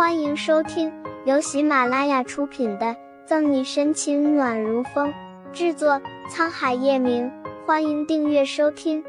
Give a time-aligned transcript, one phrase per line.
[0.00, 0.90] 欢迎收听
[1.26, 2.86] 由喜马拉雅出品的
[3.26, 5.12] 《赠你深情暖如风》，
[5.52, 7.30] 制作沧海夜明。
[7.66, 9.04] 欢迎订阅收听。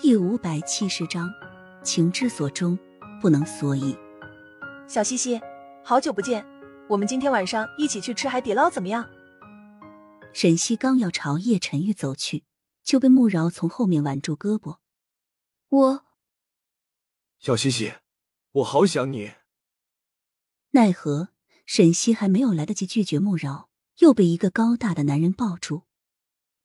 [0.00, 1.28] 第五百七十章，
[1.82, 2.78] 情之所钟，
[3.20, 3.94] 不能所以。
[4.88, 5.38] 小西西，
[5.84, 6.42] 好久不见，
[6.88, 9.04] 我们今天晚上一起去吃海底捞怎么样？
[10.32, 12.44] 沈西刚要朝叶晨玉走去，
[12.82, 14.78] 就被慕饶从后面挽住胳膊。
[15.68, 16.03] 我。
[17.44, 17.92] 小西西，
[18.52, 19.34] 我好想你。
[20.70, 21.28] 奈何
[21.66, 25.82] 沈西还没有来得及拒绝穆饶，又被一个高大的男人抱住，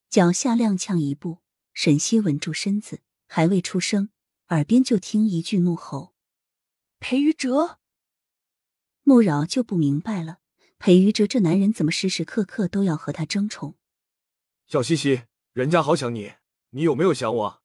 [0.10, 1.40] 脚下踉跄一步，
[1.74, 4.12] 沈西稳住身子，还未出声，
[4.52, 6.16] 耳边就听一句怒吼
[7.02, 7.80] ：“裴于哲！”
[9.04, 10.40] 穆饶就不明白了，
[10.78, 13.76] 裴于哲这男人怎么时时刻刻都要和他争宠？
[14.66, 16.36] 小西西，人家好想你，
[16.70, 17.64] 你有没有想我？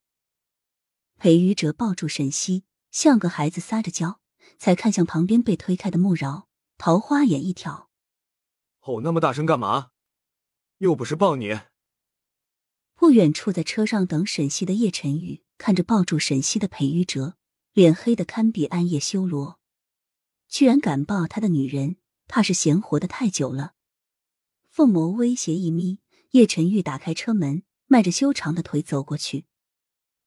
[1.17, 2.65] 裴于哲抱住沈西。
[2.95, 4.21] 像个孩子撒着娇，
[4.57, 6.47] 才看向旁边被推开的穆饶，
[6.79, 7.91] 桃花眼一挑
[8.79, 9.91] ：“吼那么大声干嘛？
[10.79, 11.59] 又不是抱你。”
[12.95, 17.35] 不远处在车上等沈西的叶晨宇看着抱住沈西的裴玉哲，
[17.73, 19.59] 脸黑的堪比暗夜修罗，
[20.47, 21.97] 居然敢抱他的女人，
[22.29, 23.75] 怕是闲活的太久了。
[24.69, 25.99] 凤眸威胁一眯，
[26.31, 29.47] 叶晨玉打开车门，迈着修长的腿走过去：“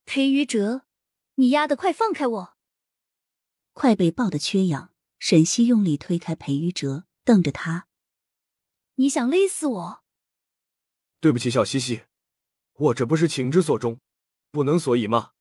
[0.03, 0.81] 裴玉哲，
[1.35, 2.53] 你丫的快放开我！”
[3.79, 7.87] 快被抱得缺氧，沈西用力推开裴玉哲，瞪着他
[8.97, 10.03] ：“你想勒死我？”
[11.21, 12.05] 对不起，小西西，
[12.73, 13.99] 我这不是情之所钟，
[14.49, 15.33] 不能所以吗？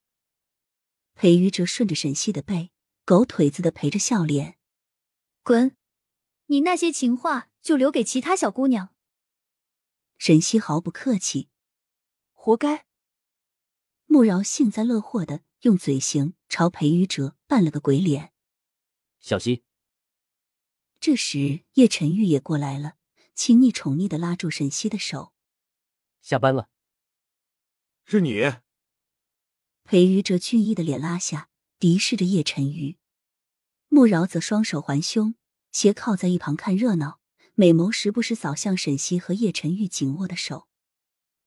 [1.14, 2.72] 裴玉哲顺着沈西的背，
[3.06, 4.58] 狗腿子的陪着笑脸
[5.42, 5.74] ：“滚！
[6.48, 8.94] 你那些情话就留给其他小姑娘。”
[10.18, 11.48] 沈西毫不客气
[12.36, 12.84] ：“活该。”
[14.04, 18.32] 穆饶幸灾乐祸的用嘴型朝裴宇哲扮了个鬼脸。
[19.18, 19.64] 小西，
[21.00, 22.94] 这时叶晨玉也过来了，
[23.34, 25.32] 亲昵宠溺的拉住沈西的手。
[26.22, 26.68] 下班了。
[28.04, 28.44] 是你。
[29.82, 31.48] 裴宇哲俊逸的脸拉下，
[31.80, 32.98] 敌视着叶晨玉。
[33.88, 35.34] 穆饶则双手环胸，
[35.72, 37.18] 斜靠在一旁看热闹，
[37.54, 40.68] 美眸时不时扫向沈西和叶晨玉紧握的手。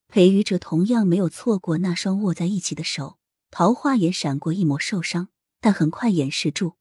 [0.08, 3.18] 裴宇哲同样没有错过那双握在一起的手，
[3.50, 5.28] 桃花也闪过一抹受伤，
[5.60, 6.74] 但很快掩饰住，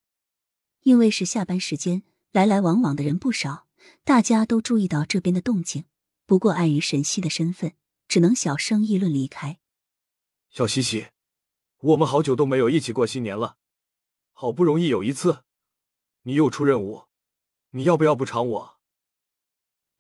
[0.81, 3.68] 因为是下班时间，来来往往的人不少，
[4.03, 5.85] 大家都注意到这边的动静。
[6.25, 7.74] 不过碍于沈西的身份，
[8.08, 9.59] 只能小声议论离开。
[10.50, 11.08] 小西西，
[11.79, 13.58] 我们好久都没有一起过新年了，
[14.31, 15.44] 好不容易有一次，
[16.24, 17.06] 你又出任务，
[17.72, 18.79] 你要不要补偿我？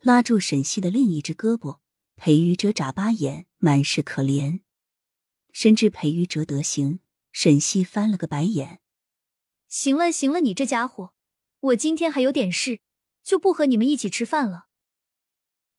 [0.01, 1.79] 拉住沈西的另一只胳膊。
[2.15, 4.61] 裴玉哲眨巴眼，满是可怜。
[5.51, 6.99] 深知裴于哲德行，
[7.31, 8.79] 沈西翻了个白眼。
[9.67, 11.13] 行了行了，你这家伙，
[11.59, 12.79] 我今天还有点事，
[13.23, 14.67] 就不和你们一起吃饭了。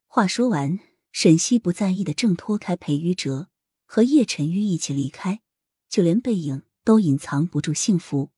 [0.07, 0.79] 话说完，
[1.13, 3.49] 沈西不在意的挣脱开裴于哲，
[3.87, 5.41] 和叶晨玉一起离开，
[5.89, 8.31] 就连背影都隐藏不住幸福。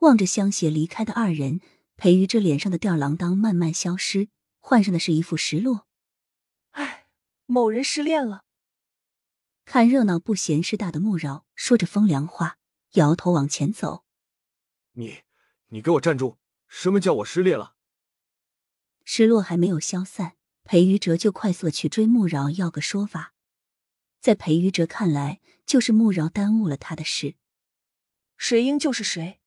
[0.00, 1.60] 望着相携离开的二人，
[1.96, 4.28] 裴于哲脸上的吊儿郎当慢慢消失，
[4.60, 5.86] 换上的是一副失落。
[7.46, 8.44] 某人失恋了，
[9.70, 12.56] 看热闹不嫌事大的穆饶说着风凉话，
[12.92, 14.02] 摇头往前走。
[14.92, 15.24] 你，
[15.66, 16.38] 你给我站住！
[16.68, 17.74] 什么叫我失恋了？
[19.04, 23.34] 失落还没有消散，裴于哲就快速去追穆饶要个说法。
[24.20, 27.34] 在裴于哲看来，就是穆饶耽误了他的事。
[28.38, 29.38] 谁应就是谁。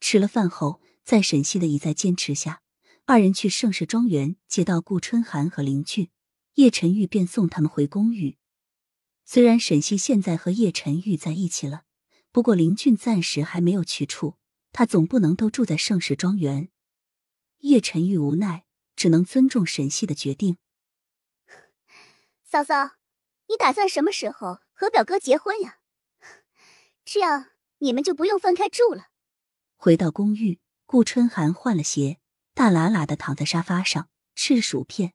[0.00, 2.62] 吃了饭后，在沈西的一再坚持下，
[3.04, 6.10] 二人去盛世庄园接到顾春寒和林俊。
[6.54, 8.36] 叶晨玉便送他们回公寓。
[9.28, 11.82] 虽然沈西现在和叶晨玉在一起了，
[12.30, 14.36] 不过林俊暂时还没有去处，
[14.72, 16.68] 他总不能都住在盛世庄园。
[17.58, 18.64] 叶晨玉无奈，
[18.94, 20.58] 只能尊重沈西的决定。
[22.44, 22.92] 嫂嫂，
[23.48, 25.80] 你打算什么时候和表哥结婚呀？
[27.04, 27.46] 这样
[27.78, 29.08] 你们就不用分开住了。
[29.74, 32.20] 回到公寓，顾春寒换了鞋，
[32.54, 35.14] 大喇喇的躺在沙发上吃薯片。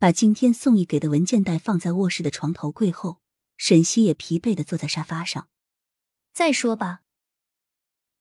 [0.00, 3.20] 把今天宋毅给的文件袋放在卧室的床头柜后，
[3.56, 5.48] 沈西也疲惫的坐在沙发上。
[6.32, 7.00] 再说吧。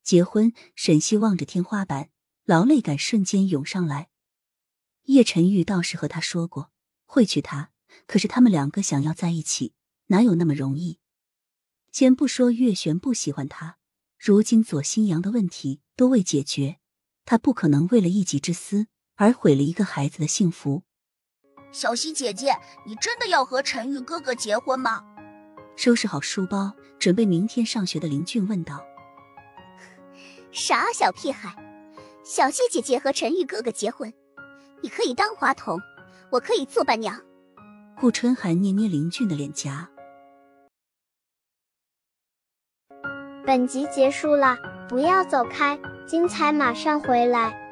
[0.02, 2.10] 结婚，沈西望着天花板，
[2.46, 4.10] 劳累感瞬间涌上来。
[5.04, 6.72] 叶晨玉倒是和他说过
[7.06, 7.70] 会娶她，
[8.08, 9.76] 可是他们两个想要在一起，
[10.08, 10.98] 哪有那么容易？
[11.92, 13.78] 先不说月璇不喜欢他，
[14.18, 16.80] 如今左新阳的问题都未解决，
[17.24, 20.82] 他不可能为了一己之私而毁了一个孩子的幸福。
[21.78, 22.58] 小溪姐姐，
[22.88, 25.04] 你真的要和陈玉哥哥结婚吗？
[25.76, 28.84] 收拾好书包，准备明天上学的林俊问道。
[30.52, 31.56] 傻小屁孩，
[32.24, 34.12] 小希姐姐和陈玉哥哥结婚，
[34.82, 35.80] 你可以当花童，
[36.32, 37.16] 我可以做伴娘。
[38.02, 39.88] 顾春寒捏捏林俊的脸颊。
[43.46, 44.58] 本集结束了，
[44.90, 47.67] 不要走开，精彩马上回来。